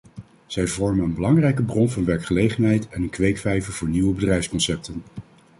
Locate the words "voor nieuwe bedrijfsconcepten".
3.73-5.03